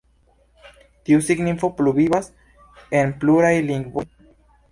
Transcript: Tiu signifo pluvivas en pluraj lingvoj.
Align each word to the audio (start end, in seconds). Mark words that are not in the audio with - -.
Tiu 1.09 1.19
signifo 1.25 1.69
pluvivas 1.81 2.31
en 3.01 3.13
pluraj 3.25 3.53
lingvoj. 3.69 4.09